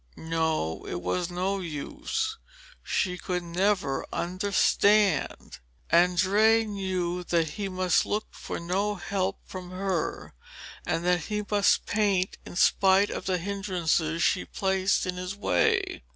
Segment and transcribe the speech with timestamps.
[0.17, 2.39] No, it was no use;
[2.81, 5.59] she could never understand!
[5.91, 10.33] Andrea knew that he must look for no help from her,
[10.87, 16.01] and that he must paint in spite of the hindrances she placed in his way.